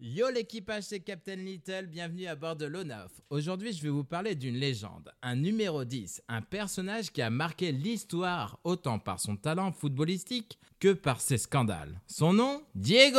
Yo 0.00 0.30
l'équipage, 0.30 0.84
c'est 0.84 1.00
Captain 1.00 1.34
Little, 1.34 1.88
bienvenue 1.88 2.28
à 2.28 2.36
bord 2.36 2.54
de 2.54 2.66
l'ONAF. 2.66 3.10
Aujourd'hui, 3.30 3.72
je 3.72 3.82
vais 3.82 3.88
vous 3.88 4.04
parler 4.04 4.36
d'une 4.36 4.54
légende, 4.54 5.10
un 5.22 5.34
numéro 5.34 5.84
10, 5.84 6.22
un 6.28 6.40
personnage 6.40 7.10
qui 7.10 7.20
a 7.20 7.30
marqué 7.30 7.72
l'histoire 7.72 8.60
autant 8.62 9.00
par 9.00 9.18
son 9.18 9.34
talent 9.34 9.72
footballistique 9.72 10.56
que 10.78 10.92
par 10.92 11.20
ses 11.20 11.36
scandales. 11.36 12.00
Son 12.06 12.32
nom 12.32 12.62
Diego 12.76 13.18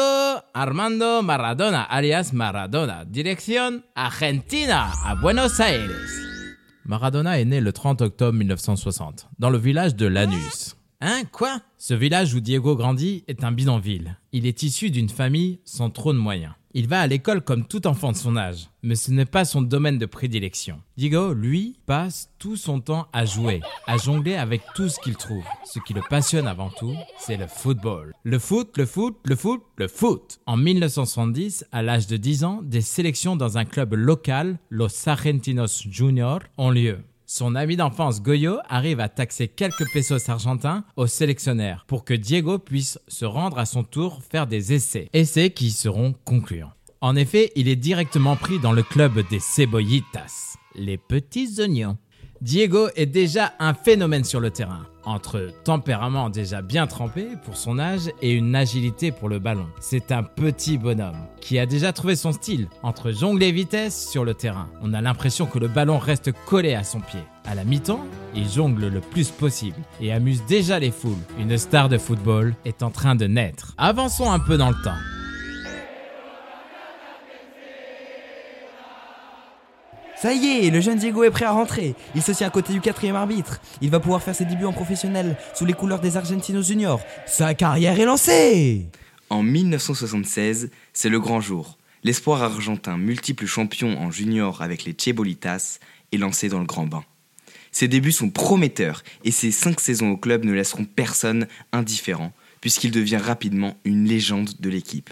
Armando 0.54 1.22
Maradona, 1.22 1.84
alias 1.84 2.30
Maradona, 2.32 3.04
direction 3.04 3.84
Argentina, 3.94 4.90
à 5.05 5.16
Buenos 5.16 5.60
Aires. 5.60 5.90
Maradona 6.85 7.41
est 7.41 7.46
né 7.46 7.60
le 7.60 7.73
30 7.73 8.01
octobre 8.04 8.38
1960, 8.38 9.27
dans 9.38 9.49
le 9.49 9.57
village 9.57 9.98
de 9.98 10.07
Lanús. 10.07 10.79
Hein 11.01 11.23
Quoi? 11.31 11.61
Ce 11.77 11.93
village 11.93 12.33
où 12.33 12.41
Diego 12.41 12.75
grandit 12.75 13.23
est 13.29 13.45
un 13.45 13.53
bidonville. 13.53 14.17
Il 14.33 14.45
est 14.45 14.63
issu 14.63 14.91
d'une 14.91 15.07
famille 15.07 15.59
sans 15.63 15.89
trop 15.89 16.11
de 16.11 16.17
moyens. 16.17 16.51
Il 16.73 16.89
va 16.89 16.99
à 16.99 17.07
l'école 17.07 17.41
comme 17.41 17.65
tout 17.65 17.87
enfant 17.87 18.11
de 18.11 18.17
son 18.17 18.35
âge, 18.35 18.67
mais 18.83 18.95
ce 18.95 19.09
n'est 19.09 19.25
pas 19.25 19.45
son 19.45 19.61
domaine 19.61 19.97
de 19.97 20.05
prédilection. 20.05 20.81
Diego, 20.97 21.33
lui, 21.33 21.77
passe 21.85 22.29
tout 22.37 22.57
son 22.57 22.81
temps 22.81 23.07
à 23.13 23.23
jouer, 23.23 23.61
à 23.87 23.95
jongler 23.95 24.35
avec 24.35 24.61
tout 24.75 24.89
ce 24.89 24.99
qu'il 24.99 25.15
trouve. 25.15 25.45
Ce 25.63 25.79
qui 25.79 25.93
le 25.93 26.01
passionne 26.09 26.47
avant 26.47 26.70
tout, 26.70 26.93
c'est 27.17 27.37
le 27.37 27.47
football. 27.47 28.13
Le 28.23 28.37
foot, 28.37 28.77
le 28.77 28.85
foot, 28.85 29.17
le 29.23 29.37
foot, 29.37 29.63
le 29.77 29.87
foot. 29.87 30.41
En 30.45 30.57
1970, 30.57 31.65
à 31.71 31.81
l'âge 31.81 32.07
de 32.07 32.17
10 32.17 32.43
ans, 32.43 32.59
des 32.61 32.81
sélections 32.81 33.37
dans 33.37 33.57
un 33.57 33.63
club 33.63 33.93
local, 33.93 34.59
Los 34.70 35.07
Argentinos 35.07 35.87
Juniors, 35.89 36.41
ont 36.57 36.71
lieu. 36.71 36.99
Son 37.32 37.54
ami 37.54 37.76
d'enfance 37.76 38.24
Goyo 38.24 38.58
arrive 38.70 38.99
à 38.99 39.08
taxer 39.08 39.48
quelques 39.48 39.88
pesos 39.94 40.32
argentins 40.32 40.84
au 40.96 41.05
sélectionnaire 41.05 41.85
pour 41.85 42.04
que 42.04 42.16
Diego 42.16 42.58
puisse 42.58 42.98
se 43.08 43.24
rendre 43.24 43.60
à 43.60 43.68
son 43.68 43.84
tour 43.84 44.24
faire 44.32 44.48
des 44.48 44.74
essais. 44.74 45.10
Essais 45.13 45.52
qui 45.52 45.70
seront 45.70 46.16
concluants. 46.26 46.72
En 47.02 47.16
effet, 47.16 47.52
il 47.55 47.68
est 47.68 47.76
directement 47.76 48.35
pris 48.35 48.57
dans 48.57 48.72
le 48.72 48.82
club 48.82 49.20
des 49.30 49.38
cebollitas, 49.38 50.55
les 50.74 50.98
petits 50.98 51.62
oignons. 51.62 52.00
Diego 52.41 52.87
est 52.95 53.05
déjà 53.05 53.51
un 53.59 53.73
phénomène 53.73 54.23
sur 54.23 54.40
le 54.40 54.49
terrain, 54.49 54.85
entre 55.04 55.49
tempérament 55.65 56.29
déjà 56.29 56.62
bien 56.62 56.87
trempé 56.87 57.27
pour 57.43 57.57
son 57.57 57.79
âge 57.79 58.12
et 58.21 58.32
une 58.32 58.55
agilité 58.55 59.12
pour 59.12 59.27
le 59.27 59.40
ballon. 59.40 59.68
C'est 59.82 60.13
un 60.13 60.23
petit 60.23 60.77
bonhomme 60.77 61.17
qui 61.41 61.60
a 61.60 61.65
déjà 61.65 61.91
trouvé 61.91 62.15
son 62.15 62.32
style 62.32 62.70
entre 62.82 63.12
jongle 63.12 63.43
et 63.43 63.51
vitesse 63.51 64.09
sur 64.09 64.23
le 64.23 64.35
terrain. 64.35 64.69
On 64.81 64.94
a 64.94 65.01
l'impression 65.01 65.47
que 65.47 65.59
le 65.59 65.67
ballon 65.67 65.97
reste 65.97 66.31
collé 66.45 66.75
à 66.75 66.85
son 66.85 67.01
pied. 67.01 67.19
À 67.45 67.56
la 67.56 67.66
mi-temps, 67.66 68.06
il 68.34 68.50
jongle 68.50 68.88
le 68.88 69.01
plus 69.01 69.31
possible 69.31 69.78
et 70.00 70.13
amuse 70.13 70.44
déjà 70.47 70.79
les 70.79 70.91
foules. 70.91 71.17
Une 71.39 71.57
star 71.57 71.89
de 71.89 71.97
football 71.97 72.56
est 72.63 72.83
en 72.83 72.89
train 72.89 73.16
de 73.16 73.27
naître. 73.27 73.73
Avançons 73.77 74.31
un 74.31 74.39
peu 74.39 74.57
dans 74.57 74.69
le 74.69 74.81
temps. 74.81 75.19
Ça 80.22 80.34
y 80.34 80.66
est, 80.66 80.69
le 80.69 80.81
jeune 80.81 80.97
Diego 80.97 81.24
est 81.24 81.31
prêt 81.31 81.46
à 81.46 81.52
rentrer. 81.52 81.96
Il 82.13 82.22
se 82.22 82.34
tient 82.34 82.47
à 82.47 82.50
côté 82.50 82.74
du 82.74 82.81
quatrième 82.81 83.16
arbitre. 83.16 83.62
Il 83.80 83.90
va 83.90 84.02
pouvoir 84.02 84.22
faire 84.22 84.35
ses 84.35 84.44
débuts 84.44 84.66
en 84.66 84.74
professionnel 84.74 85.38
sous 85.56 85.63
les 85.63 85.72
couleurs 85.72 86.02
des 86.02 86.18
Argentinos 86.18 86.68
Juniors. 86.68 87.00
Sa 87.25 87.53
carrière 87.53 87.97
est 87.97 88.03
lancée 88.03 88.88
En 89.30 89.44
1976, 89.44 90.72
c'est 90.91 91.07
le 91.07 91.22
grand 91.22 91.40
jour. 91.40 91.78
L'espoir 92.03 92.44
argentin, 92.44 92.97
multiple 92.97 93.46
champion 93.46 93.97
en 93.97 94.12
junior 94.12 94.62
avec 94.62 94.84
les 94.84 94.94
Chebolitas, 94.94 95.80
est 96.12 96.18
lancé 96.18 96.50
dans 96.50 96.59
le 96.59 96.66
grand 96.66 96.86
bain. 96.86 97.06
Ses 97.72 97.88
débuts 97.88 98.12
sont 98.12 98.30
prometteurs 98.30 99.03
et 99.24 99.31
ses 99.31 99.51
cinq 99.51 99.80
saisons 99.80 100.12
au 100.12 100.18
club 100.18 100.44
ne 100.44 100.51
laisseront 100.51 100.84
personne 100.84 101.47
indifférent 101.72 102.34
puisqu'il 102.59 102.91
devient 102.91 103.18
rapidement 103.24 103.78
une 103.86 104.03
légende 104.03 104.50
de 104.59 104.69
l'équipe. 104.69 105.12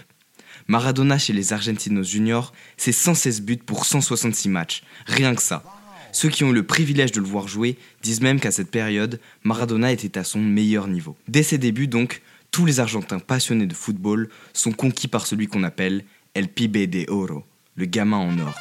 Maradona 0.68 1.16
chez 1.18 1.32
les 1.32 1.54
Argentinos 1.54 2.06
Juniors, 2.06 2.52
c'est 2.76 2.92
116 2.92 3.40
buts 3.40 3.56
pour 3.56 3.86
166 3.86 4.50
matchs. 4.50 4.82
Rien 5.06 5.34
que 5.34 5.40
ça. 5.40 5.64
Ceux 6.12 6.28
qui 6.28 6.44
ont 6.44 6.50
eu 6.50 6.54
le 6.54 6.62
privilège 6.62 7.12
de 7.12 7.20
le 7.20 7.26
voir 7.26 7.48
jouer 7.48 7.78
disent 8.02 8.20
même 8.20 8.38
qu'à 8.38 8.50
cette 8.50 8.70
période, 8.70 9.18
Maradona 9.44 9.92
était 9.92 10.18
à 10.18 10.24
son 10.24 10.40
meilleur 10.40 10.86
niveau. 10.86 11.16
Dès 11.26 11.42
ses 11.42 11.56
débuts 11.56 11.88
donc, 11.88 12.20
tous 12.50 12.66
les 12.66 12.80
Argentins 12.80 13.18
passionnés 13.18 13.66
de 13.66 13.74
football 13.74 14.28
sont 14.52 14.72
conquis 14.72 15.08
par 15.08 15.26
celui 15.26 15.46
qu'on 15.46 15.64
appelle 15.64 16.04
El 16.34 16.48
Pibe 16.48 16.90
de 16.90 17.10
Oro, 17.10 17.44
le 17.76 17.86
gamin 17.86 18.18
en 18.18 18.38
or. 18.38 18.54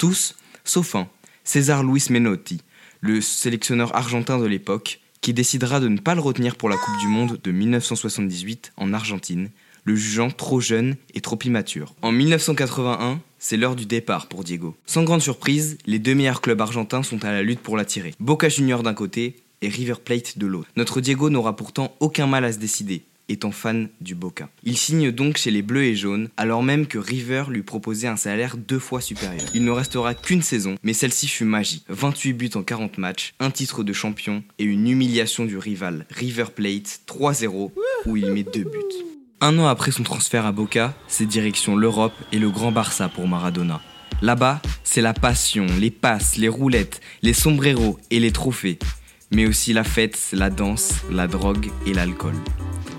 Tous, 0.00 0.34
sauf 0.64 0.96
un, 0.96 1.08
César 1.44 1.84
Luis 1.84 2.06
Menotti, 2.10 2.60
le 3.00 3.20
sélectionneur 3.20 3.94
argentin 3.94 4.38
de 4.38 4.46
l'époque, 4.46 5.00
qui 5.20 5.32
décidera 5.32 5.78
de 5.78 5.88
ne 5.88 5.98
pas 5.98 6.16
le 6.16 6.20
retenir 6.20 6.56
pour 6.56 6.68
la 6.68 6.76
Coupe 6.76 6.98
du 6.98 7.06
Monde 7.06 7.38
de 7.42 7.52
1978 7.52 8.72
en 8.76 8.92
Argentine, 8.92 9.50
le 9.86 9.96
jugeant 9.96 10.30
trop 10.30 10.60
jeune 10.60 10.96
et 11.14 11.20
trop 11.20 11.38
immature. 11.44 11.94
En 12.02 12.12
1981, 12.12 13.20
c'est 13.38 13.56
l'heure 13.56 13.76
du 13.76 13.86
départ 13.86 14.26
pour 14.26 14.44
Diego. 14.44 14.76
Sans 14.84 15.04
grande 15.04 15.22
surprise, 15.22 15.78
les 15.86 15.98
deux 15.98 16.14
meilleurs 16.14 16.42
clubs 16.42 16.60
argentins 16.60 17.02
sont 17.02 17.24
à 17.24 17.32
la 17.32 17.42
lutte 17.42 17.60
pour 17.60 17.76
l'attirer. 17.76 18.12
Boca 18.20 18.48
Juniors 18.48 18.82
d'un 18.82 18.94
côté 18.94 19.36
et 19.62 19.68
River 19.68 19.94
Plate 20.04 20.38
de 20.38 20.46
l'autre. 20.46 20.68
Notre 20.76 21.00
Diego 21.00 21.30
n'aura 21.30 21.56
pourtant 21.56 21.94
aucun 22.00 22.26
mal 22.26 22.44
à 22.44 22.52
se 22.52 22.58
décider, 22.58 23.04
étant 23.28 23.52
fan 23.52 23.88
du 24.00 24.14
Boca. 24.14 24.48
Il 24.64 24.76
signe 24.76 25.12
donc 25.12 25.36
chez 25.36 25.50
les 25.50 25.62
Bleus 25.62 25.84
et 25.84 25.94
Jaunes, 25.94 26.28
alors 26.36 26.62
même 26.62 26.86
que 26.86 26.98
River 26.98 27.44
lui 27.48 27.62
proposait 27.62 28.08
un 28.08 28.16
salaire 28.16 28.56
deux 28.56 28.78
fois 28.80 29.00
supérieur. 29.00 29.46
Il 29.54 29.64
ne 29.64 29.70
restera 29.70 30.14
qu'une 30.14 30.42
saison, 30.42 30.74
mais 30.82 30.92
celle-ci 30.94 31.28
fut 31.28 31.44
magique. 31.44 31.84
28 31.88 32.32
buts 32.32 32.50
en 32.54 32.62
40 32.62 32.98
matchs, 32.98 33.34
un 33.38 33.50
titre 33.50 33.84
de 33.84 33.92
champion 33.92 34.42
et 34.58 34.64
une 34.64 34.88
humiliation 34.88 35.44
du 35.44 35.58
rival 35.58 36.06
River 36.10 36.46
Plate 36.54 37.00
3-0 37.06 37.70
où 38.06 38.16
il 38.16 38.32
met 38.32 38.42
deux 38.42 38.64
buts. 38.64 39.15
Un 39.42 39.58
an 39.58 39.66
après 39.66 39.90
son 39.90 40.02
transfert 40.02 40.46
à 40.46 40.52
Boca, 40.52 40.94
c'est 41.08 41.26
direction 41.26 41.76
l'Europe 41.76 42.14
et 42.32 42.38
le 42.38 42.48
Grand 42.48 42.72
Barça 42.72 43.10
pour 43.10 43.28
Maradona. 43.28 43.82
Là-bas, 44.22 44.62
c'est 44.82 45.02
la 45.02 45.12
passion, 45.12 45.66
les 45.78 45.90
passes, 45.90 46.38
les 46.38 46.48
roulettes, 46.48 47.02
les 47.20 47.34
sombreros 47.34 47.98
et 48.10 48.18
les 48.18 48.32
trophées. 48.32 48.78
Mais 49.30 49.46
aussi 49.46 49.74
la 49.74 49.84
fête, 49.84 50.18
la 50.32 50.48
danse, 50.48 51.02
la 51.10 51.26
drogue 51.26 51.70
et 51.84 51.92
l'alcool. 51.92 52.34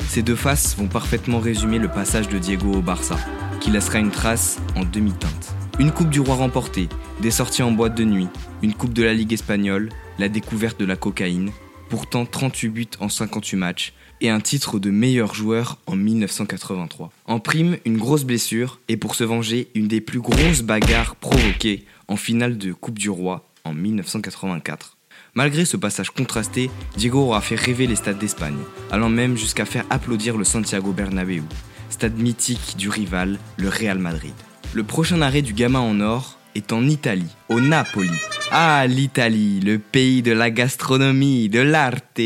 Ces 0.08 0.22
deux 0.22 0.36
faces 0.36 0.78
vont 0.78 0.88
parfaitement 0.88 1.40
résumer 1.40 1.80
le 1.80 1.88
passage 1.88 2.30
de 2.30 2.38
Diego 2.38 2.72
au 2.72 2.82
Barça, 2.82 3.18
qui 3.60 3.72
laissera 3.72 3.98
une 3.98 4.12
trace 4.12 4.60
en 4.76 4.84
demi-teinte. 4.84 5.56
Une 5.80 5.92
Coupe 5.92 6.12
du 6.12 6.20
Roi 6.20 6.36
remportée, 6.36 6.88
des 7.20 7.32
sorties 7.32 7.64
en 7.64 7.72
boîte 7.72 7.96
de 7.96 8.04
nuit, 8.04 8.28
une 8.62 8.76
Coupe 8.76 8.94
de 8.94 9.04
la 9.04 9.16
Ligue 9.16 9.34
espagnole, 9.34 9.90
la 10.20 10.30
découverte 10.30 10.80
de 10.80 10.86
la 10.86 10.98
cocaïne, 10.98 11.50
pourtant 11.90 12.28
38 12.28 12.70
buts 12.70 12.88
en 13.00 13.10
58 13.10 13.58
matchs, 13.58 13.94
et 14.22 14.30
un 14.30 14.40
titre 14.40 14.80
de 14.80 14.90
meilleur 14.90 15.34
joueur 15.34 15.78
en 15.86 15.96
1983. 15.96 17.12
En 17.26 17.40
prime, 17.40 17.78
une 17.86 17.98
grosse 17.98 18.24
blessure 18.24 18.80
et 18.88 18.98
pour 18.98 19.16
se 19.16 19.24
venger, 19.24 19.68
une 19.76 19.88
des 19.88 20.02
plus 20.02 20.20
grosses 20.20 20.62
bagarres 20.62 21.16
provoquées 21.16 21.86
en 22.08 22.16
finale 22.16 22.58
de 22.58 22.74
Coupe 22.74 23.00
du 23.00 23.10
Roi 23.10 23.48
en 23.64 23.74
1984. 23.74 24.98
Malgré 25.34 25.66
ce 25.66 25.78
passage 25.78 26.10
contrasté, 26.10 26.72
Diego 26.96 27.20
aura 27.20 27.42
fait 27.42 27.56
rêver 27.56 27.86
les 27.86 27.96
stades 27.96 28.18
d'Espagne, 28.18 28.58
allant 28.92 29.10
même 29.10 29.38
jusqu'à 29.38 29.66
faire 29.66 29.86
applaudir 29.90 30.38
le 30.38 30.44
Santiago 30.44 30.94
Bernabéu, 30.94 31.44
stade 31.90 32.18
mythique 32.18 32.76
du 32.78 32.90
rival, 32.90 33.38
le 33.58 33.70
Real 33.70 34.00
Madrid. 34.00 34.34
Le 34.74 34.84
prochain 34.84 35.22
arrêt 35.22 35.42
du 35.42 35.54
gamin 35.54 35.80
en 35.80 36.02
or 36.02 36.38
est 36.56 36.74
en 36.74 36.88
Italie, 36.88 37.36
au 37.50 37.60
Napoli. 37.60 38.10
Ah, 38.50 38.88
l'Italie, 38.88 39.60
le 39.60 39.78
pays 39.78 40.22
de 40.22 40.32
la 40.32 40.50
gastronomie, 40.50 41.50
de 41.50 41.60
l'arte, 41.60 42.22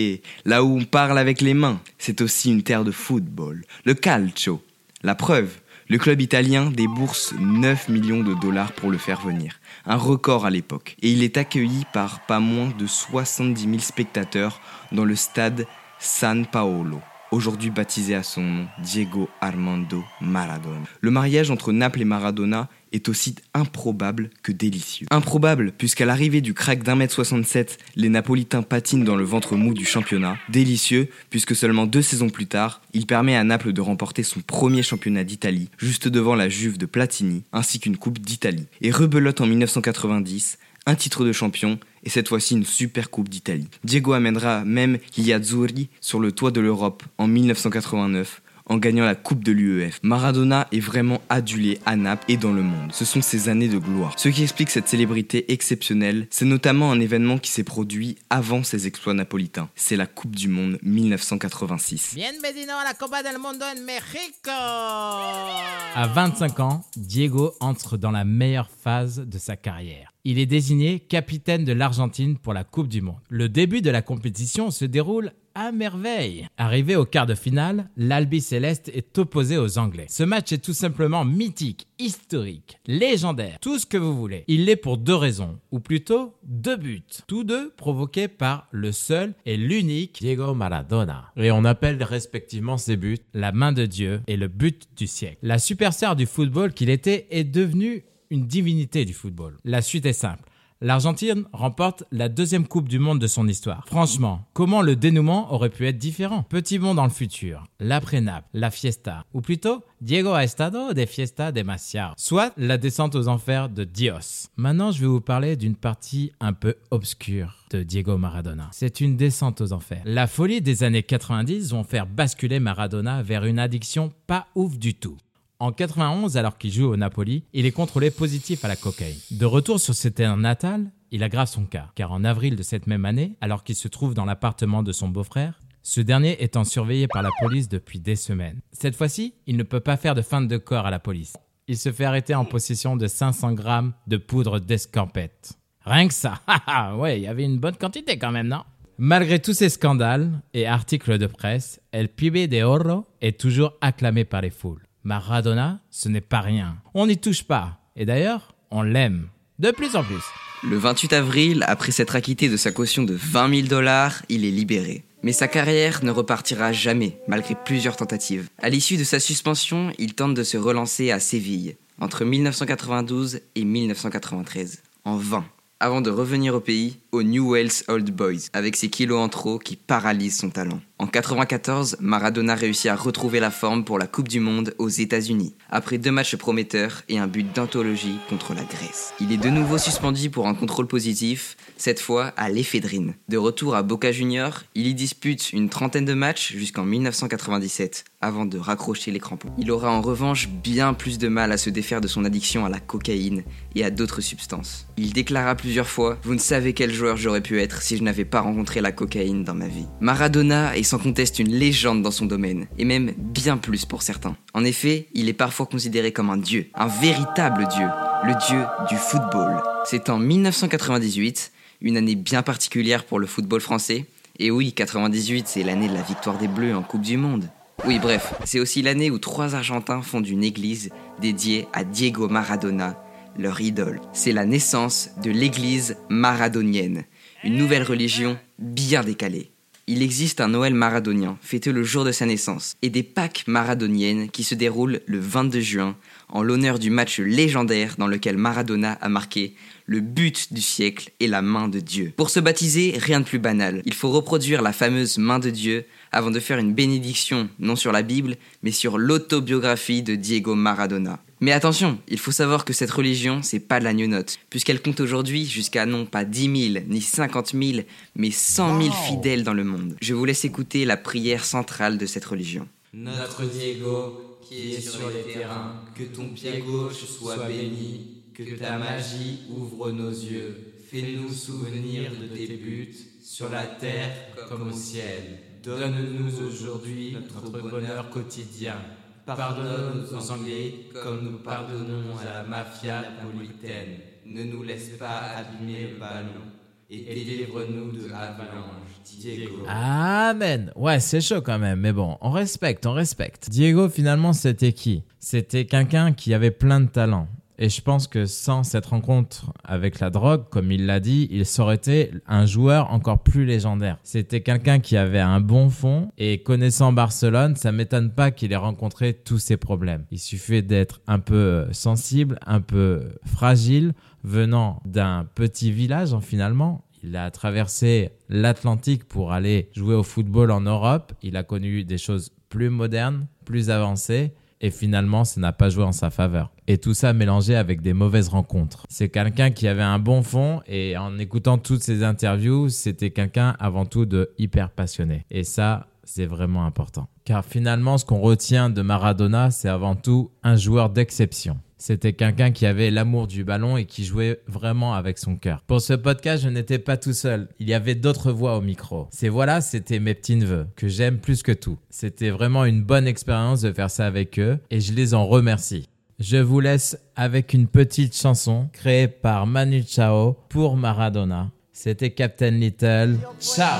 là 0.46 0.64
où 0.64 0.78
on 0.78 0.86
parle 0.86 1.18
avec 1.18 1.42
les 1.42 1.56
mains. 1.56 1.82
C'est 1.98 2.22
aussi 2.22 2.52
une 2.52 2.62
terre 2.62 2.84
de 2.84 2.92
football, 2.92 3.66
le 3.86 3.96
calcio. 3.96 4.62
La 5.02 5.16
preuve, 5.16 5.50
le 5.90 5.98
club 5.98 6.22
italien 6.22 6.70
débourse 6.70 7.34
9 7.40 7.90
millions 7.90 8.24
de 8.24 8.36
dollars 8.36 8.72
pour 8.74 8.92
le 8.92 9.00
faire 9.00 9.20
venir, 9.22 9.60
un 9.88 9.96
record 9.96 10.46
à 10.46 10.52
l'époque, 10.52 10.96
et 11.02 11.12
il 11.12 11.24
est 11.24 11.38
accueilli 11.38 11.86
par 11.92 12.24
pas 12.28 12.40
moins 12.40 12.72
de 12.78 12.86
70 12.86 13.60
000 13.64 13.80
spectateurs 13.80 14.62
dans 14.92 15.06
le 15.06 15.16
stade 15.16 15.66
San 15.98 16.46
Paolo 16.46 17.02
aujourd'hui 17.32 17.70
baptisé 17.70 18.14
à 18.14 18.24
son 18.24 18.42
nom 18.42 18.68
Diego 18.80 19.30
Armando 19.40 20.04
Maradona. 20.20 20.86
Le 21.00 21.12
mariage 21.12 21.50
entre 21.50 21.72
Naples 21.72 22.02
et 22.02 22.06
Maradona 22.06 22.68
est 22.92 23.10
aussi 23.10 23.36
improbable 23.54 24.30
que 24.44 24.52
délicieux. 24.52 25.08
Improbable, 25.12 25.72
puisqu'à 25.78 26.06
l'arrivée 26.06 26.42
du 26.42 26.54
crack 26.54 26.84
d'un 26.84 26.96
mètre 26.96 27.14
67, 27.14 27.78
les 27.96 28.10
Napolitains 28.10 28.62
patinent 28.62 29.04
dans 29.04 29.16
le 29.16 29.24
ventre 29.24 29.56
mou 29.56 29.74
du 29.74 29.86
championnat. 29.86 30.38
Délicieux, 30.50 31.10
puisque 31.30 31.56
seulement 31.56 31.86
deux 31.86 32.02
saisons 32.02 32.30
plus 32.30 32.48
tard, 32.48 32.82
il 32.94 33.06
permet 33.06 33.36
à 33.36 33.44
Naples 33.44 33.74
de 33.74 33.82
remporter 33.82 34.24
son 34.24 34.42
premier 34.42 34.84
championnat 34.84 35.24
d'Italie, 35.24 35.70
juste 35.78 36.08
devant 36.08 36.36
la 36.36 36.50
Juve 36.50 36.78
de 36.78 36.86
Platini, 36.86 37.44
ainsi 37.54 37.80
qu'une 37.80 37.98
Coupe 37.98 38.20
d'Italie. 38.20 38.68
Et 38.82 38.92
rebelote 38.92 39.42
en 39.42 39.46
1990, 39.46 40.58
un 40.86 40.96
titre 40.96 41.26
de 41.26 41.32
champion 41.32 41.80
et 42.04 42.10
cette 42.10 42.28
fois-ci 42.28 42.56
une 42.56 42.66
super 42.66 43.10
coupe 43.10 43.30
d'Italie. 43.30 43.68
Diego 43.84 44.14
amènera 44.14 44.66
même 44.66 44.98
gli 45.16 45.32
Azzurri 45.32 45.90
sur 46.00 46.20
le 46.20 46.32
toit 46.32 46.52
de 46.52 46.60
l'Europe 46.60 47.04
en 47.18 47.28
1989 47.28 48.42
en 48.72 48.78
gagnant 48.78 49.04
la 49.04 49.16
Coupe 49.16 49.44
de 49.44 49.52
l'UEF. 49.52 50.00
Maradona 50.02 50.66
est 50.72 50.80
vraiment 50.80 51.20
adulé 51.28 51.80
à 51.86 51.98
Naples 51.98 52.24
et 52.30 52.38
dans 52.38 52.54
le 52.54 52.62
monde. 52.62 52.94
Ce 52.94 53.04
sont 53.04 53.22
ses 53.22 53.50
années 53.50 53.68
de 53.68 53.78
gloire. 53.78 54.14
Ce 54.18 54.30
qui 54.30 54.44
explique 54.44 54.70
cette 54.70 54.88
célébrité 54.88 55.52
exceptionnelle, 55.52 56.26
c'est 56.30 56.46
notamment 56.46 56.90
un 56.90 57.02
événement 57.02 57.38
qui 57.38 57.52
s'est 57.52 57.66
produit 57.66 58.16
avant 58.30 58.64
ses 58.64 58.88
exploits 58.88 59.14
napolitains. 59.14 59.68
C'est 59.76 59.98
la 59.98 60.08
Coupe 60.08 60.38
du 60.38 60.48
Monde 60.48 60.80
1986. 60.84 62.14
Bienvenido 62.16 62.72
a 62.72 62.86
la 62.86 62.94
Copa 62.94 63.22
del 63.22 63.40
Mundo 63.40 63.66
en 63.66 63.82
México 63.86 64.50
À 64.50 66.08
25 66.16 66.60
ans, 66.62 66.86
Diego 66.96 67.54
entre 67.60 67.98
dans 67.98 68.12
la 68.12 68.24
meilleure 68.24 68.70
phase 68.70 69.20
de 69.20 69.38
sa 69.38 69.58
carrière. 69.58 70.14
Il 70.24 70.40
est 70.40 70.46
désigné 70.46 71.00
capitaine 71.00 71.66
de 71.66 71.74
l'Argentine 71.74 72.38
pour 72.38 72.54
la 72.54 72.64
Coupe 72.64 72.88
du 72.88 73.02
Monde. 73.02 73.20
Le 73.28 73.50
début 73.50 73.82
de 73.82 73.90
la 73.90 74.02
compétition 74.02 74.72
se 74.72 74.86
déroule 74.86 75.34
à 75.56 75.72
merveille. 75.72 76.48
Arrivé 76.58 76.96
au 76.96 77.06
quart 77.06 77.26
de 77.26 77.36
finale, 77.36 77.90
l'Albi 77.98 78.42
Céleste 78.42 78.92
est 78.94 79.18
opposé 79.18 79.58
aux 79.58 79.78
Anglais. 79.78 80.06
Ce 80.10 80.24
match 80.24 80.52
est 80.52 80.64
tout 80.64 80.74
simplement 80.74 81.26
mythique, 81.26 81.88
historique, 82.00 82.80
légendaire, 82.88 83.58
tout 83.62 83.80
ce 83.80 83.86
que 83.86 83.98
vous 83.98 84.16
voulez. 84.16 84.44
Il 84.48 84.66
l'est 84.66 84.76
pour 84.76 84.98
deux 84.98 85.16
raisons, 85.16 85.60
ou 85.72 85.80
plutôt 85.80 86.36
deux 86.44 86.78
buts, 86.78 87.04
tous 87.28 87.44
deux 87.44 87.72
provoqués 87.72 88.28
par 88.28 88.68
le 88.72 88.92
seul 88.92 89.34
et 89.46 89.58
l'unique 89.58 90.20
Diego 90.22 90.54
Maradona. 90.54 91.32
Et 91.38 91.52
on 91.52 91.66
appelle 91.66 92.02
respectivement 92.04 92.78
ces 92.78 92.98
buts 92.98 93.20
la 93.34 93.52
main 93.52 93.72
de 93.72 93.86
Dieu 93.86 94.22
et 94.28 94.38
le 94.38 94.48
but 94.48 94.88
du 94.96 95.08
siècle. 95.08 95.38
La 95.42 95.60
superstar 95.60 96.16
du 96.16 96.26
football 96.26 96.74
qu'il 96.74 96.90
était 96.90 97.28
est 97.32 97.44
devenue 97.44 98.04
une 98.30 98.48
divinité 98.48 99.06
du 99.06 99.14
football. 99.14 99.58
La 99.66 99.82
suite 99.82 100.06
est 100.06 100.14
simple. 100.14 100.51
L'Argentine 100.84 101.44
remporte 101.54 102.06
la 102.12 102.28
deuxième 102.28 102.68
Coupe 102.68 102.90
du 102.90 102.98
Monde 102.98 103.20
de 103.20 103.28
son 103.28 103.48
histoire. 103.48 103.84
Franchement, 103.86 104.48
comment 104.54 104.82
le 104.82 104.96
dénouement 104.96 105.54
aurait 105.54 105.70
pu 105.70 105.88
être 105.88 106.00
différent? 106.00 106.42
Petit 106.42 106.80
bond 106.80 106.96
dans 106.96 107.04
le 107.04 107.12
futur, 107.12 107.66
l'après-Naples, 107.80 108.48
la 108.56 108.72
fiesta, 108.72 109.24
ou 109.36 109.42
plutôt 109.42 109.84
Diego 110.02 110.34
ha 110.34 110.44
estado 110.44 110.94
de 110.94 111.06
fiesta 111.06 111.52
demasiado, 111.52 112.16
soit 112.18 112.52
la 112.58 112.80
descente 112.80 113.14
aux 113.14 113.28
enfers 113.28 113.70
de 113.70 113.84
Dios. 113.84 114.50
Maintenant, 114.56 114.92
je 114.92 115.02
vais 115.02 115.08
vous 115.08 115.22
parler 115.22 115.56
d'une 115.56 115.76
partie 115.76 116.32
un 116.40 116.54
peu 116.54 116.74
obscure 116.90 117.58
de 117.70 117.84
Diego 117.84 118.18
Maradona. 118.18 118.68
C'est 118.72 119.02
une 119.02 119.18
descente 119.18 119.62
aux 119.62 119.74
enfers. 119.74 120.02
La 120.06 120.26
folie 120.26 120.62
des 120.62 120.84
années 120.84 121.04
90 121.04 121.74
vont 121.74 121.84
faire 121.84 122.08
basculer 122.08 122.60
Maradona 122.60 123.22
vers 123.22 123.46
une 123.46 123.60
addiction 123.60 124.12
pas 124.26 124.48
ouf 124.56 124.80
du 124.80 124.96
tout. 124.96 125.18
En 125.62 125.72
91, 125.72 126.38
alors 126.38 126.58
qu'il 126.58 126.72
joue 126.72 126.88
au 126.88 126.98
Napoli, 126.98 127.44
il 127.54 127.68
est 127.68 127.72
contrôlé 127.72 128.10
positif 128.10 128.66
à 128.66 128.68
la 128.68 128.76
cocaïne. 128.76 129.20
De 129.30 129.46
retour 129.46 129.80
sur 129.80 129.94
ses 129.94 130.10
terres 130.10 130.36
natales, 130.36 130.92
il 131.12 131.22
aggrave 131.22 131.48
son 131.48 131.66
cas, 131.66 131.92
car 131.94 132.12
en 132.12 132.24
avril 132.24 132.56
de 132.56 132.64
cette 132.64 132.88
même 132.88 133.06
année, 133.06 133.38
alors 133.42 133.64
qu'il 133.64 133.76
se 133.76 133.88
trouve 133.88 134.16
dans 134.16 134.26
l'appartement 134.26 134.82
de 134.82 134.92
son 134.92 135.08
beau-frère, 135.08 135.60
ce 135.84 136.02
dernier 136.02 136.44
étant 136.44 136.64
surveillé 136.64 137.08
par 137.08 137.22
la 137.22 137.30
police 137.40 137.70
depuis 137.70 138.00
des 138.00 138.16
semaines. 138.16 138.60
Cette 138.72 138.96
fois-ci, 138.96 139.36
il 139.46 139.56
ne 139.56 139.62
peut 139.62 139.80
pas 139.80 139.98
faire 139.98 140.16
de 140.16 140.24
feinte 140.24 140.48
de 140.48 140.58
corps 140.58 140.88
à 140.88 140.90
la 140.90 140.98
police. 140.98 141.38
Il 141.68 141.78
se 141.78 141.92
fait 141.92 142.06
arrêter 142.06 142.34
en 142.34 142.44
possession 142.44 142.96
de 142.96 143.06
500 143.06 143.54
grammes 143.54 143.94
de 144.08 144.18
poudre 144.18 144.58
d'escampette. 144.58 145.60
Rien 145.86 146.08
que 146.08 146.16
ça, 146.16 146.42
ouais, 146.98 147.20
il 147.20 147.24
y 147.24 147.28
avait 147.28 147.46
une 147.46 147.60
bonne 147.60 147.78
quantité 147.78 148.18
quand 148.18 148.32
même, 148.32 148.48
non? 148.48 148.64
Malgré 148.98 149.38
tous 149.38 149.54
ces 149.54 149.70
scandales 149.70 150.42
et 150.56 150.66
articles 150.66 151.20
de 151.20 151.28
presse, 151.28 151.80
El 151.92 152.10
Pibe 152.10 152.50
de 152.50 152.64
Oro 152.64 153.06
est 153.22 153.40
toujours 153.40 153.74
acclamé 153.82 154.26
par 154.26 154.42
les 154.42 154.50
foules. 154.50 154.82
Maradona, 155.04 155.80
ce 155.90 156.10
n'est 156.10 156.22
pas 156.22 156.42
rien. 156.42 156.78
On 156.94 157.08
n'y 157.08 157.18
touche 157.18 157.44
pas. 157.44 157.80
Et 157.96 158.06
d'ailleurs, 158.06 158.54
on 158.70 158.84
l'aime. 158.84 159.28
De 159.60 159.72
plus 159.72 159.96
en 159.96 160.04
plus. 160.04 160.24
Le 160.64 160.78
28 160.78 161.14
avril, 161.14 161.66
après 161.68 161.92
s'être 161.92 162.16
acquitté 162.16 162.50
de 162.50 162.58
sa 162.58 162.72
caution 162.72 163.04
de 163.04 163.16
20 163.16 163.56
000 163.56 163.68
dollars, 163.68 164.22
il 164.30 164.46
est 164.46 164.52
libéré. 164.52 165.04
Mais 165.24 165.34
sa 165.34 165.48
carrière 165.48 166.04
ne 166.04 166.12
repartira 166.12 166.72
jamais, 166.72 167.18
malgré 167.28 167.56
plusieurs 167.56 167.96
tentatives. 167.96 168.48
À 168.62 168.70
l'issue 168.70 168.98
de 168.98 169.04
sa 169.04 169.20
suspension, 169.20 169.92
il 169.98 170.14
tente 170.14 170.36
de 170.36 170.44
se 170.44 170.58
relancer 170.58 171.12
à 171.12 171.20
Séville, 171.20 171.78
entre 172.00 172.24
1992 172.24 173.40
et 173.56 173.66
1993. 173.66 174.84
En 175.06 175.18
vain 175.18 175.46
avant 175.82 176.02
de 176.02 176.12
revenir 176.12 176.54
au 176.54 176.60
pays, 176.60 176.98
au 177.12 177.24
New 177.24 177.52
Wales 177.52 177.84
Old 177.88 178.12
Boys, 178.12 178.50
avec 178.54 178.76
ses 178.76 178.90
kilos 178.90 179.20
en 179.20 179.30
trop 179.30 179.58
qui 179.58 179.76
paralysent 179.76 180.38
son 180.38 180.52
talent. 180.52 180.80
En 181.02 181.08
94, 181.08 181.98
Maradona 182.00 182.54
réussit 182.54 182.86
à 182.86 182.96
retrouver 182.96 183.40
la 183.40 183.50
forme 183.50 183.84
pour 183.84 183.98
la 183.98 184.06
Coupe 184.06 184.28
du 184.28 184.40
Monde 184.40 184.76
aux 184.78 184.88
États-Unis, 184.88 185.56
après 185.72 185.98
deux 185.98 186.12
matchs 186.12 186.36
prometteurs 186.36 187.02
et 187.10 187.18
un 187.18 187.26
but 187.26 187.56
d'anthologie 187.56 188.20
contre 188.30 188.54
la 188.54 188.64
Grèce. 188.64 189.12
Il 189.20 189.32
est 189.32 189.38
de 189.38 189.50
nouveau 189.50 189.80
suspendu 189.80 190.30
pour 190.30 190.48
un 190.48 190.54
contrôle 190.54 190.86
positif, 190.86 191.58
cette 191.76 192.00
fois 192.00 192.34
à 192.38 192.50
l'éphédrine. 192.50 193.16
De 193.30 193.38
retour 193.38 193.74
à 193.74 193.82
Boca 193.82 194.12
Junior, 194.12 194.62
il 194.76 194.86
y 194.86 194.94
dispute 194.94 195.52
une 195.54 195.70
trentaine 195.70 196.06
de 196.06 196.14
matchs 196.14 196.54
jusqu'en 196.54 196.84
1997, 196.84 198.06
avant 198.22 198.46
de 198.46 198.60
raccrocher 198.60 199.10
les 199.10 199.20
crampons. 199.20 199.50
Il 199.58 199.72
aura 199.72 199.92
en 199.92 200.02
revanche 200.02 200.50
bien 200.50 200.94
plus 200.94 201.18
de 201.18 201.30
mal 201.30 201.52
à 201.52 201.58
se 201.58 201.72
défaire 201.72 202.02
de 202.02 202.08
son 202.08 202.26
addiction 202.26 202.64
à 202.64 202.70
la 202.70 202.80
cocaïne 202.80 203.44
et 203.74 203.84
à 203.84 203.90
d'autres 203.90 204.22
substances. 204.22 204.86
Il 204.98 205.14
déclara 205.14 205.56
plusieurs 205.56 205.88
fois 205.88 206.20
Vous 206.22 206.36
ne 206.36 206.40
savez 206.40 206.74
quel 206.74 206.94
joueur 206.94 207.18
j'aurais 207.18 207.42
pu 207.42 207.60
être 207.60 207.82
si 207.82 207.98
je 207.98 208.04
n'avais 208.04 208.24
pas 208.24 208.42
rencontré 208.42 208.82
la 208.82 208.92
cocaïne 208.92 209.44
dans 209.44 209.56
ma 209.56 209.68
vie. 209.68 209.88
Maradona 210.00 210.78
est 210.78 210.91
sans 210.92 211.00
conteste 211.00 211.40
une 211.40 211.54
légende 211.54 212.02
dans 212.02 212.12
son 212.12 212.26
domaine, 212.26 212.68
et 212.78 212.84
même 212.84 213.14
bien 213.16 213.56
plus 213.56 213.86
pour 213.86 214.02
certains. 214.02 214.36
En 214.54 214.66
effet, 214.66 215.08
il 215.14 215.30
est 215.30 215.34
parfois 215.34 215.66
considéré 215.66 216.12
comme 216.12 216.30
un 216.30 216.36
dieu, 216.36 216.68
un 216.74 216.88
véritable 216.88 217.66
dieu, 217.70 217.88
le 218.26 218.34
dieu 218.46 218.66
du 218.90 218.98
football. 218.98 219.64
C'est 219.86 220.10
en 220.10 220.20
1998, 220.20 221.54
une 221.80 221.96
année 221.96 222.16
bien 222.16 222.42
particulière 222.42 223.06
pour 223.06 223.20
le 223.20 223.26
football 223.26 223.62
français, 223.62 224.06
et 224.38 224.52
oui, 224.52 224.74
98, 224.74 225.48
c'est 225.48 225.64
l'année 225.64 225.88
de 225.88 225.94
la 225.94 226.02
victoire 226.02 226.38
des 226.38 226.50
Bleus 226.50 226.76
en 226.76 226.84
Coupe 226.84 227.04
du 227.04 227.16
Monde. 227.16 227.48
Oui, 227.86 227.98
bref, 227.98 228.34
c'est 228.44 228.60
aussi 228.60 228.82
l'année 228.82 229.10
où 229.10 229.18
trois 229.18 229.56
Argentins 229.56 230.02
fondent 230.02 230.28
une 230.28 230.44
église 230.44 230.90
dédiée 231.22 231.70
à 231.72 231.86
Diego 231.86 232.28
Maradona, 232.28 233.02
leur 233.40 233.62
idole. 233.62 234.02
C'est 234.12 234.34
la 234.34 234.46
naissance 234.46 235.12
de 235.24 235.32
l'église 235.32 235.96
maradonienne, 236.10 237.06
une 237.46 237.56
nouvelle 237.56 237.84
religion 237.84 238.38
bien 238.60 239.06
décalée 239.06 239.52
il 239.92 240.04
existe 240.04 240.40
un 240.40 240.48
Noël 240.48 240.74
maradonien, 240.74 241.38
fêté 241.42 241.74
le 241.74 241.84
jour 241.84 242.06
de 242.06 242.14
sa 242.14 242.26
naissance, 242.26 242.78
et 242.82 242.90
des 242.90 243.04
Pâques 243.04 243.44
maradoniennes 243.46 244.30
qui 244.30 244.46
se 244.46 244.56
déroulent 244.56 245.02
le 245.06 245.20
22 245.20 245.60
juin, 245.60 245.98
en 246.30 246.44
l'honneur 246.44 246.80
du 246.80 246.90
match 246.90 247.20
légendaire 247.20 247.96
dans 247.98 248.08
lequel 248.08 248.38
Maradona 248.38 248.94
a 248.94 249.10
marqué 249.10 249.54
le 249.88 250.00
but 250.00 250.54
du 250.54 250.62
siècle 250.62 251.12
et 251.20 251.28
la 251.28 251.42
main 251.42 251.68
de 251.68 251.82
Dieu. 251.82 252.14
Pour 252.16 252.30
se 252.30 252.40
baptiser, 252.40 252.96
rien 252.98 253.20
de 253.20 253.26
plus 253.26 253.40
banal. 253.40 253.82
Il 253.84 253.94
faut 253.94 254.12
reproduire 254.12 254.62
la 254.62 254.72
fameuse 254.72 255.18
main 255.18 255.40
de 255.40 255.50
Dieu 255.50 255.84
avant 256.14 256.32
de 256.32 256.40
faire 256.40 256.60
une 256.60 256.74
bénédiction, 256.74 257.50
non 257.60 257.76
sur 257.76 257.92
la 257.92 258.02
Bible, 258.02 258.38
mais 258.64 258.72
sur 258.72 258.98
l'autobiographie 258.98 260.04
de 260.04 260.16
Diego 260.16 260.56
Maradona. 260.56 261.20
Mais 261.44 261.54
attention, 261.54 261.98
il 262.08 262.20
faut 262.20 262.32
savoir 262.32 262.66
que 262.66 262.72
cette 262.72 262.92
religion, 262.92 263.42
c'est 263.42 263.60
pas 263.60 263.80
de 263.80 263.84
la 263.84 263.94
note, 263.94 264.38
puisqu'elle 264.52 264.80
compte 264.80 265.00
aujourd'hui 265.00 265.48
jusqu'à 265.48 265.88
non 265.88 266.06
pas 266.06 266.24
10 266.24 266.74
000 266.74 266.86
ni 266.88 267.02
50 267.02 267.54
000, 267.60 267.80
mais 268.16 268.30
100 268.30 268.80
000 268.80 268.94
fidèles 268.94 269.44
dans 269.44 269.56
le 269.56 269.64
monde. 269.64 269.96
Je 270.04 270.14
vous 270.14 270.24
laisse 270.24 270.46
écouter 270.46 270.86
la 270.86 270.98
prière 270.98 271.44
centrale 271.44 271.98
de 271.98 272.06
cette 272.06 272.26
religion. 272.26 272.68
Notre 272.94 273.46
Diego, 273.46 274.38
qui 274.48 274.74
est 274.74 274.82
sur 274.82 275.10
les 275.10 275.34
terrains, 275.34 275.82
que 275.96 276.04
ton 276.04 276.30
pied 276.30 276.60
gauche 276.60 277.06
soit 277.06 277.48
béni, 277.48 278.22
que 278.36 278.44
ta 278.60 278.78
magie 278.78 279.40
ouvre 279.50 279.92
nos 279.92 280.12
yeux. 280.12 280.56
Fais-nous 280.92 281.34
souvenir 281.34 282.12
de 282.22 282.28
tes 282.38 282.56
buts, 282.56 282.94
sur 283.24 283.50
la 283.50 283.64
terre 283.64 284.12
comme 284.48 284.70
au 284.70 284.72
ciel. 284.72 285.40
Donne-nous 285.64 286.46
aujourd'hui 286.46 287.14
notre 287.14 287.50
bonheur 287.50 288.12
quotidien 288.12 288.76
Pardonne 289.26 290.06
aux 290.12 290.32
Anglais 290.32 290.90
comme 291.04 291.24
nous 291.24 291.38
pardonnons 291.40 292.18
à 292.22 292.42
la 292.42 292.44
mafia 292.44 293.02
napolitaine. 293.02 294.00
Ne 294.26 294.44
nous 294.44 294.64
laisse 294.64 294.90
pas 294.98 295.36
abîmer 295.38 295.92
le 295.94 296.00
ballon 296.00 296.42
et 296.90 297.16
délivre-nous 297.16 297.92
de 297.92 298.10
l'avalanche. 298.10 298.92
Diego. 299.20 299.64
Amen. 299.68 300.72
Ouais, 300.76 301.00
c'est 301.00 301.22
chaud 301.22 301.42
quand 301.42 301.60
même, 301.60 301.80
mais 301.80 301.94
bon, 301.94 302.18
on 302.22 302.32
respecte, 302.32 302.86
on 302.86 302.94
respecte. 302.94 303.50
Diego, 303.50 303.90
finalement, 303.90 304.34
c'était 304.34 304.74
qui? 304.74 305.04
C'était 305.20 305.66
quelqu'un 305.66 306.14
qui 306.14 306.34
avait 306.34 306.52
plein 306.52 306.82
de 306.82 306.90
talent. 306.90 307.28
Et 307.64 307.70
je 307.70 307.80
pense 307.80 308.08
que 308.08 308.26
sans 308.26 308.64
cette 308.64 308.88
rencontre 308.88 309.54
avec 309.64 310.00
la 310.00 310.10
drogue, 310.10 310.46
comme 310.50 310.72
il 310.72 310.88
l'a 310.88 311.00
dit, 311.00 311.28
il 311.30 311.46
serait 311.46 311.76
été 311.76 312.10
un 312.26 312.48
joueur 312.48 312.92
encore 312.92 313.22
plus 313.22 313.46
légendaire. 313.46 314.00
C'était 314.02 314.42
quelqu'un 314.42 314.80
qui 314.80 314.98
avait 314.98 315.20
un 315.20 315.40
bon 315.40 315.70
fond 315.70 316.10
et 316.18 316.42
connaissant 316.42 316.92
Barcelone, 316.92 317.56
ça 317.56 317.72
m'étonne 317.72 318.16
pas 318.16 318.32
qu'il 318.32 318.52
ait 318.52 318.56
rencontré 318.56 319.14
tous 319.14 319.38
ces 319.38 319.58
problèmes. 319.58 320.06
Il 320.10 320.18
suffit 320.18 320.64
d'être 320.64 321.02
un 321.06 321.20
peu 321.20 321.68
sensible, 321.72 322.40
un 322.48 322.62
peu 322.62 323.12
fragile, 323.28 323.94
venant 324.24 324.82
d'un 324.86 325.28
petit 325.36 325.72
village 325.72 326.16
hein, 326.16 326.20
finalement. 326.20 326.84
Il 327.04 327.16
a 327.16 327.30
traversé 327.30 328.10
l'Atlantique 328.28 329.04
pour 329.04 329.34
aller 329.34 329.70
jouer 329.76 329.94
au 329.94 330.04
football 330.04 330.50
en 330.50 330.62
Europe. 330.62 331.14
Il 331.22 331.38
a 331.38 331.44
connu 331.44 331.84
des 331.84 332.00
choses 332.00 332.32
plus 332.50 332.72
modernes, 332.72 333.28
plus 333.46 333.70
avancées 333.70 334.34
et 334.62 334.72
finalement 334.72 335.26
ça 335.26 335.42
n'a 335.42 335.52
pas 335.52 335.70
joué 335.70 335.84
en 335.84 335.92
sa 335.92 336.10
faveur. 336.10 336.52
Et 336.68 336.78
tout 336.78 336.94
ça 336.94 337.12
mélangé 337.12 337.56
avec 337.56 337.82
des 337.82 337.94
mauvaises 337.94 338.30
rencontres. 338.30 338.86
C'est 338.88 339.10
quelqu'un 339.10 339.52
qui 339.52 339.68
avait 339.68 339.82
un 339.82 340.00
bon 340.00 340.24
fond 340.24 340.62
et 340.68 340.96
en 340.98 341.18
écoutant 341.20 341.58
toutes 341.58 341.84
ses 341.84 342.04
interviews, 342.04 342.70
c'était 342.70 343.10
quelqu'un 343.10 343.56
avant 343.60 343.86
tout 343.86 344.06
de 344.06 344.32
hyper 344.38 344.70
passionné. 344.70 345.26
Et 345.30 345.44
ça, 345.44 345.88
c'est 346.04 346.26
vraiment 346.26 346.66
important. 346.66 347.08
Car 347.32 347.46
finalement, 347.46 347.98
ce 347.98 348.04
qu'on 348.04 348.20
retient 348.20 348.70
de 348.70 348.82
Maradona, 348.82 349.52
c'est 349.52 349.70
avant 349.70 349.96
tout 349.96 350.32
un 350.44 350.58
joueur 350.58 350.90
d'exception. 350.90 351.58
C'était 351.78 352.12
quelqu'un 352.12 352.52
qui 352.52 352.66
avait 352.66 352.92
l'amour 352.92 353.28
du 353.28 353.46
ballon 353.46 353.78
et 353.78 353.86
qui 353.86 354.04
jouait 354.04 354.42
vraiment 354.48 354.96
avec 354.96 355.18
son 355.18 355.38
cœur. 355.38 355.62
Pour 355.66 355.80
ce 355.80 355.94
podcast, 355.94 356.44
je 356.44 356.50
n'étais 356.50 356.78
pas 356.78 356.98
tout 356.98 357.14
seul. 357.14 357.48
Il 357.58 357.70
y 357.70 357.74
avait 357.74 357.96
d'autres 357.96 358.34
voix 358.34 358.58
au 358.58 358.62
micro. 358.62 359.08
Ces 359.12 359.30
voix-là, 359.30 359.62
c'était 359.62 360.00
mes 360.00 360.14
petits-neveux, 360.14 360.68
que 360.76 360.90
j'aime 360.90 361.20
plus 361.20 361.42
que 361.42 361.54
tout. 361.54 361.78
C'était 361.90 362.32
vraiment 362.32 362.66
une 362.66 362.84
bonne 362.84 363.08
expérience 363.08 363.62
de 363.62 363.72
faire 363.72 363.90
ça 363.90 364.08
avec 364.08 364.38
eux 364.38 364.60
et 364.70 364.82
je 364.82 364.92
les 364.92 365.14
en 365.14 365.26
remercie. 365.26 365.88
Je 366.20 366.36
vous 366.36 366.60
laisse 366.60 367.00
avec 367.16 367.54
une 367.54 367.68
petite 367.68 368.14
chanson 368.14 368.68
créée 368.74 369.08
par 369.08 369.48
Manu 369.48 369.86
Chao 369.88 370.36
pour 370.50 370.76
Maradona. 370.76 371.50
C'était 371.72 372.12
Captain 372.12 372.52
Little. 372.52 373.20
Ciao 373.40 373.80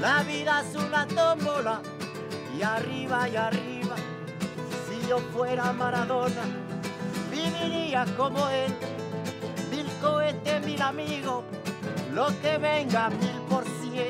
La 0.00 0.22
vida 0.22 0.62
es 0.62 0.74
una 0.76 1.06
tómbola 1.06 1.82
y 2.56 2.62
arriba 2.62 3.28
y 3.28 3.36
arriba. 3.36 3.94
Si 4.88 5.06
yo 5.06 5.18
fuera 5.18 5.74
Maradona, 5.74 6.42
viviría 7.30 8.06
como 8.16 8.48
él. 8.48 8.74
Mil 9.70 9.86
cohetes, 10.00 10.64
mil 10.64 10.80
amigos, 10.80 11.44
lo 12.14 12.28
que 12.40 12.56
venga 12.56 13.10
mil 13.10 13.40
por 13.50 13.64
cien. 13.64 14.08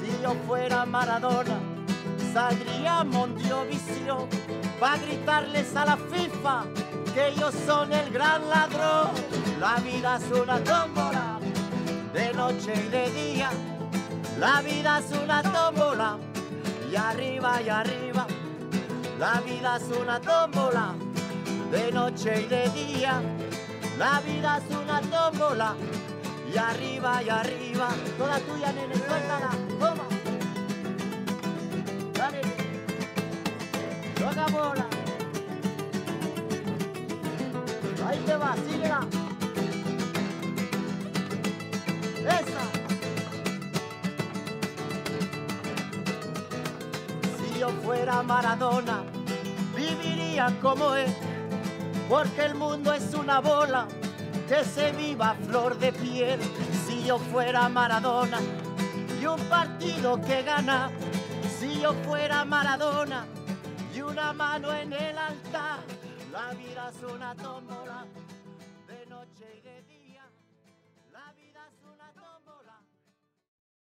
Si 0.00 0.22
yo 0.24 0.34
fuera 0.48 0.84
Maradona, 0.84 1.60
saldría 2.32 2.98
a 2.98 3.04
Mondiovisión 3.04 4.28
para 4.80 4.98
gritarles 4.98 5.76
a 5.76 5.84
la 5.84 5.96
FIFA 5.96 6.64
que 7.14 7.28
ellos 7.28 7.54
son 7.64 7.92
el 7.92 8.10
gran 8.10 8.48
ladrón. 8.50 9.10
La 9.60 9.76
vida 9.76 10.16
es 10.16 10.36
una 10.36 10.58
tómbola, 10.64 11.38
de 12.12 12.34
noche 12.34 12.72
y 12.74 12.88
de 12.88 13.10
día. 13.10 13.50
La 14.38 14.62
vida 14.62 15.00
es 15.00 15.10
una 15.20 15.42
tómbola 15.42 16.16
y 16.92 16.94
arriba 16.94 17.60
y 17.60 17.68
arriba. 17.68 18.24
La 19.18 19.40
vida 19.40 19.78
es 19.78 19.98
una 20.00 20.20
tómbola, 20.20 20.94
de 21.72 21.90
noche 21.90 22.42
y 22.42 22.46
de 22.46 22.68
día. 22.68 23.20
La 23.98 24.20
vida 24.20 24.58
es 24.58 24.76
una 24.76 25.00
tómbola, 25.00 25.74
y 26.54 26.56
arriba 26.56 27.20
y 27.20 27.28
arriba. 27.28 27.88
Toda 28.16 28.38
tuya, 28.38 28.72
nene, 28.72 28.94
suéltala, 28.94 29.50
toma. 29.80 30.04
Dale, 32.14 32.40
toca 34.14 34.46
bola. 34.46 34.86
Ahí 38.06 38.18
te 38.24 38.36
va, 38.36 38.54
síguela. 38.54 39.27
Maradona, 48.22 49.02
viviría 49.74 50.54
como 50.60 50.94
es, 50.94 51.10
porque 52.08 52.44
el 52.44 52.54
mundo 52.54 52.92
es 52.92 53.14
una 53.14 53.40
bola 53.40 53.86
que 54.48 54.64
se 54.64 54.92
viva 54.92 55.34
flor 55.46 55.78
de 55.78 55.92
piel. 55.92 56.40
Si 56.86 57.04
yo 57.04 57.18
fuera 57.18 57.68
Maradona 57.68 58.38
y 59.20 59.26
un 59.26 59.40
partido 59.48 60.20
que 60.20 60.42
gana, 60.42 60.90
si 61.58 61.80
yo 61.80 61.92
fuera 62.06 62.44
Maradona 62.44 63.26
y 63.94 64.00
una 64.00 64.32
mano 64.32 64.72
en 64.72 64.92
el 64.92 65.18
altar, 65.18 65.80
la 66.32 66.54
vida 66.54 66.90
es 66.90 67.12
una 67.12 67.34
tómbola 67.34 68.06
de 68.86 69.06
noche. 69.06 69.48